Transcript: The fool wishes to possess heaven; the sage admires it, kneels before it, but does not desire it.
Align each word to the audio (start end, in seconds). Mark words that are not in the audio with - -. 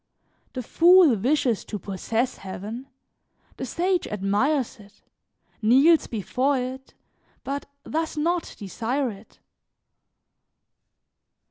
The 0.53 0.63
fool 0.63 1.15
wishes 1.15 1.63
to 1.65 1.77
possess 1.77 2.37
heaven; 2.37 2.87
the 3.57 3.67
sage 3.67 4.07
admires 4.07 4.79
it, 4.79 5.03
kneels 5.61 6.07
before 6.07 6.57
it, 6.57 6.95
but 7.43 7.67
does 7.87 8.17
not 8.17 8.55
desire 8.57 9.11
it. 9.11 9.37